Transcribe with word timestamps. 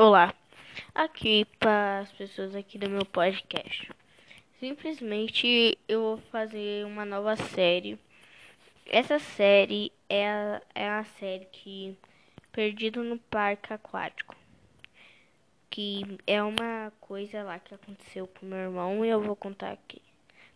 Olá, 0.00 0.32
aqui 0.94 1.44
para 1.58 1.98
as 1.98 2.12
pessoas 2.12 2.54
aqui 2.54 2.78
do 2.78 2.88
meu 2.88 3.04
podcast. 3.04 3.90
Simplesmente 4.60 5.76
eu 5.88 6.00
vou 6.00 6.18
fazer 6.30 6.86
uma 6.86 7.04
nova 7.04 7.34
série. 7.34 7.98
Essa 8.86 9.18
série 9.18 9.90
é 10.08 10.28
a, 10.28 10.62
é 10.72 10.88
a 10.88 11.04
série 11.18 11.46
que 11.46 11.98
Perdido 12.52 13.02
no 13.02 13.18
Parque 13.18 13.72
Aquático. 13.72 14.36
Que 15.68 16.16
é 16.28 16.40
uma 16.44 16.92
coisa 17.00 17.42
lá 17.42 17.58
que 17.58 17.74
aconteceu 17.74 18.28
com 18.28 18.46
meu 18.46 18.56
irmão 18.56 19.04
e 19.04 19.08
eu 19.08 19.20
vou 19.20 19.34
contar 19.34 19.72
aqui. 19.72 20.00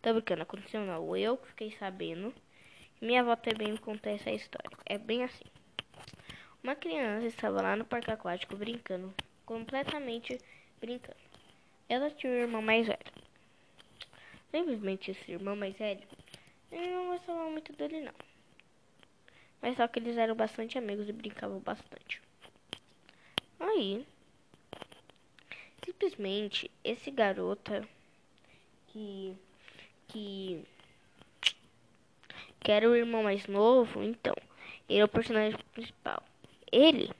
Tá 0.00 0.12
brincando, 0.12 0.42
aconteceu 0.42 0.82
não. 0.82 1.16
Eu 1.16 1.36
que 1.36 1.48
fiquei 1.48 1.72
sabendo. 1.80 2.32
Minha 3.00 3.22
avó 3.22 3.34
também 3.34 3.72
me 3.72 3.78
contou 3.78 4.12
essa 4.12 4.30
história. 4.30 4.70
É 4.86 4.96
bem 4.96 5.24
assim. 5.24 5.46
Uma 6.62 6.76
criança 6.76 7.26
estava 7.26 7.60
lá 7.60 7.74
no 7.74 7.84
parque 7.84 8.12
aquático 8.12 8.54
brincando 8.54 9.12
completamente 9.52 10.38
brincando. 10.80 11.18
Ela 11.88 12.10
tinha 12.10 12.32
um 12.32 12.36
irmão 12.36 12.62
mais 12.62 12.86
velho. 12.86 13.22
Simplesmente 14.50 15.10
esse 15.10 15.32
irmão 15.32 15.54
mais 15.54 15.76
velho, 15.76 16.02
ele 16.70 16.90
não 16.90 17.08
gostava 17.08 17.50
muito 17.50 17.72
dele 17.74 18.00
não. 18.00 18.14
Mas 19.60 19.76
só 19.76 19.86
que 19.86 19.98
eles 19.98 20.16
eram 20.16 20.34
bastante 20.34 20.78
amigos 20.78 21.08
e 21.08 21.12
brincavam 21.12 21.60
bastante. 21.60 22.20
Aí, 23.60 24.04
simplesmente 25.84 26.70
esse 26.82 27.10
garota 27.10 27.86
que 28.88 29.36
que 30.08 30.64
que 32.60 32.70
era 32.70 32.88
o 32.88 32.94
irmão 32.94 33.22
mais 33.22 33.46
novo, 33.46 34.02
então, 34.02 34.34
ele 34.88 35.00
é 35.00 35.04
o 35.04 35.08
personagem 35.08 35.58
principal. 35.72 36.22
Ele 36.70 37.10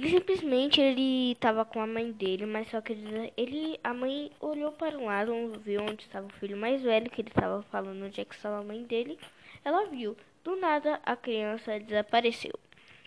ele 0.00 0.08
simplesmente 0.08 0.80
ele 0.80 1.34
tava 1.34 1.62
com 1.62 1.78
a 1.78 1.86
mãe 1.86 2.10
dele, 2.10 2.46
mas 2.46 2.70
só 2.70 2.80
que 2.80 2.92
ele, 2.92 3.30
ele 3.36 3.80
a 3.84 3.92
mãe 3.92 4.32
olhou 4.40 4.72
para 4.72 4.96
um 4.96 5.04
lado, 5.04 5.60
viu 5.60 5.82
onde 5.82 6.04
estava 6.04 6.26
o 6.26 6.32
filho 6.32 6.56
mais 6.56 6.80
velho, 6.80 7.10
que 7.10 7.20
ele 7.20 7.28
estava 7.28 7.62
falando 7.64 8.06
onde 8.06 8.18
é 8.18 8.24
que 8.24 8.34
estava 8.34 8.60
a 8.60 8.64
mãe 8.64 8.82
dele. 8.82 9.18
Ela 9.62 9.84
viu. 9.88 10.16
Do 10.42 10.56
nada 10.56 10.98
a 11.04 11.14
criança 11.14 11.78
desapareceu. 11.78 12.58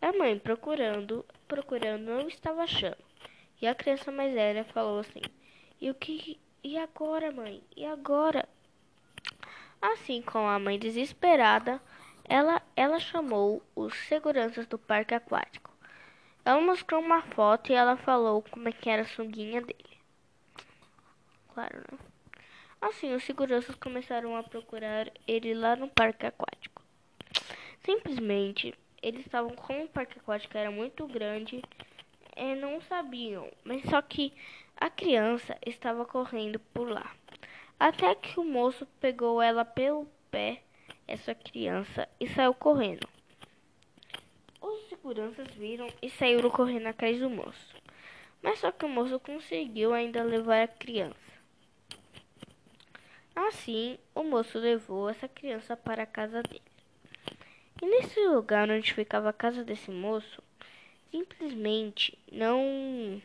A 0.00 0.12
mãe 0.12 0.38
procurando, 0.38 1.26
procurando 1.48 2.04
não 2.04 2.28
estava 2.28 2.62
achando. 2.62 3.02
E 3.60 3.66
a 3.66 3.74
criança 3.74 4.12
mais 4.12 4.32
velha 4.32 4.62
falou 4.62 5.00
assim: 5.00 5.22
"E 5.80 5.90
o 5.90 5.94
que 5.94 6.38
e 6.62 6.78
agora, 6.78 7.32
mãe? 7.32 7.60
E 7.76 7.84
agora?" 7.84 8.48
Assim 9.82 10.22
como 10.22 10.46
a 10.46 10.58
mãe 10.60 10.78
desesperada, 10.78 11.82
ela 12.24 12.62
ela 12.76 13.00
chamou 13.00 13.60
os 13.74 13.92
seguranças 14.06 14.68
do 14.68 14.78
parque 14.78 15.14
aquático. 15.16 15.75
Ela 16.46 16.60
mostrou 16.60 17.00
uma 17.00 17.22
foto 17.22 17.72
e 17.72 17.74
ela 17.74 17.96
falou 17.96 18.40
como 18.40 18.68
é 18.68 18.72
que 18.72 18.88
era 18.88 19.02
a 19.02 19.04
sunguinha 19.04 19.60
dele. 19.60 19.98
Claro, 21.52 21.78
né? 21.90 21.98
Assim, 22.80 23.12
os 23.12 23.24
seguranças 23.24 23.74
começaram 23.74 24.36
a 24.36 24.44
procurar 24.44 25.10
ele 25.26 25.52
lá 25.54 25.74
no 25.74 25.88
parque 25.88 26.24
aquático. 26.24 26.80
Simplesmente, 27.84 28.72
eles 29.02 29.26
estavam 29.26 29.56
com 29.56 29.82
o 29.82 29.88
parque 29.88 30.20
aquático 30.20 30.56
era 30.56 30.70
muito 30.70 31.04
grande 31.08 31.60
e 32.36 32.54
não 32.54 32.80
sabiam, 32.80 33.50
mas 33.64 33.82
só 33.90 34.00
que 34.00 34.32
a 34.76 34.88
criança 34.88 35.58
estava 35.66 36.04
correndo 36.04 36.60
por 36.72 36.88
lá. 36.88 37.10
Até 37.76 38.14
que 38.14 38.38
o 38.38 38.44
moço 38.44 38.86
pegou 39.00 39.42
ela 39.42 39.64
pelo 39.64 40.06
pé, 40.30 40.62
essa 41.08 41.34
criança, 41.34 42.08
e 42.20 42.28
saiu 42.28 42.54
correndo 42.54 43.15
seguranças 45.06 45.48
viram 45.54 45.86
e 46.02 46.10
saíram 46.10 46.50
correndo 46.50 46.88
atrás 46.88 47.20
do 47.20 47.30
moço. 47.30 47.76
Mas 48.42 48.58
só 48.58 48.72
que 48.72 48.84
o 48.84 48.88
moço 48.88 49.20
conseguiu 49.20 49.94
ainda 49.94 50.24
levar 50.24 50.62
a 50.62 50.68
criança. 50.68 51.14
Assim, 53.34 53.98
o 54.14 54.24
moço 54.24 54.58
levou 54.58 55.08
essa 55.08 55.28
criança 55.28 55.76
para 55.76 56.02
a 56.02 56.06
casa 56.06 56.42
dele. 56.42 56.62
E 57.80 57.86
nesse 57.86 58.18
lugar 58.26 58.68
onde 58.68 58.92
ficava 58.92 59.28
a 59.28 59.32
casa 59.32 59.62
desse 59.62 59.92
moço, 59.92 60.42
simplesmente 61.10 62.18
não 62.32 63.22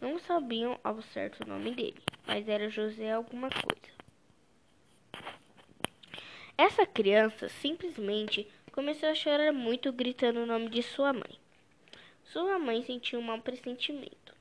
não 0.00 0.18
sabiam 0.18 0.78
ao 0.82 1.02
certo 1.02 1.42
o 1.42 1.48
nome 1.48 1.74
dele, 1.74 2.00
mas 2.26 2.48
era 2.48 2.70
José 2.70 3.12
alguma 3.12 3.50
coisa. 3.50 3.98
Essa 6.56 6.86
criança 6.86 7.48
simplesmente 7.48 8.48
Começou 8.78 9.08
a 9.08 9.14
chorar 9.16 9.52
muito, 9.52 9.92
gritando 9.92 10.38
o 10.38 10.46
nome 10.46 10.68
de 10.68 10.84
sua 10.84 11.12
mãe. 11.12 11.40
Sua 12.22 12.60
mãe 12.60 12.80
sentiu 12.80 13.18
um 13.18 13.22
mau 13.22 13.40
pressentimento. 13.40 14.32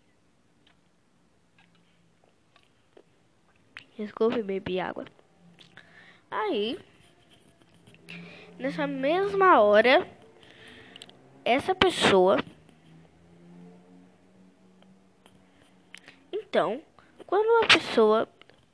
Desculpe, 3.98 4.44
bebi 4.44 4.80
água. 4.80 5.06
Aí, 6.30 6.78
nessa 8.60 8.86
mesma 8.86 9.60
hora, 9.60 10.08
essa 11.44 11.74
pessoa. 11.74 12.38
Então, 16.32 16.84
quando 17.26 17.66
a 17.66 17.68
pessoa. 17.68 18.30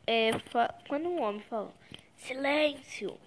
É, 0.06 0.32
quando 0.90 1.08
um 1.08 1.22
homem 1.22 1.42
falou: 1.44 1.74
Silêncio! 2.18 3.18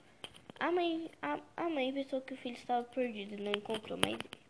A 0.58 0.72
mãe, 0.72 1.10
a, 1.20 1.38
a 1.56 1.68
mãe 1.68 1.92
pensou 1.92 2.20
que 2.22 2.32
o 2.32 2.36
filho 2.36 2.56
estava 2.56 2.82
perdido 2.84 3.34
e 3.34 3.42
não 3.42 3.52
encontrou 3.52 3.98
mais 3.98 4.14
ele. 4.14 4.46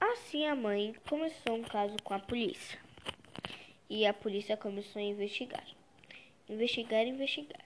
Assim, 0.00 0.46
a 0.46 0.54
mãe 0.54 0.94
começou 1.08 1.56
um 1.56 1.62
caso 1.62 1.96
com 2.02 2.14
a 2.14 2.18
polícia. 2.18 2.78
E 3.90 4.06
a 4.06 4.14
polícia 4.14 4.56
começou 4.56 5.00
a 5.00 5.04
investigar. 5.04 5.66
Investigar, 6.48 7.06
investigar. 7.06 7.64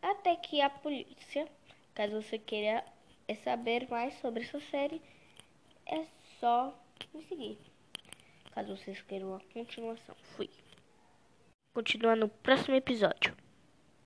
Até 0.00 0.36
que 0.36 0.60
a 0.60 0.70
polícia, 0.70 1.48
caso 1.94 2.22
você 2.22 2.38
queira 2.38 2.84
saber 3.42 3.88
mais 3.88 4.14
sobre 4.20 4.44
essa 4.44 4.60
série, 4.60 5.02
é 5.86 6.06
só 6.38 6.72
me 7.12 7.24
seguir. 7.24 7.58
Caso 8.52 8.76
vocês 8.76 9.02
queiram 9.02 9.34
a 9.34 9.40
continuação. 9.52 10.14
Fui. 10.36 10.48
Continua 11.74 12.14
no 12.14 12.28
próximo 12.28 12.76
episódio. 12.76 13.45